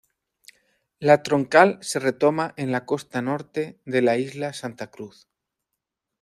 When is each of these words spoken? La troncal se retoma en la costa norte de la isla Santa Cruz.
La 1.09 1.17
troncal 1.27 1.73
se 1.89 1.99
retoma 2.05 2.47
en 2.65 2.71
la 2.77 2.81
costa 2.87 3.21
norte 3.27 3.67
de 3.85 4.01
la 4.01 4.17
isla 4.17 4.51
Santa 4.63 4.89
Cruz. 4.89 5.27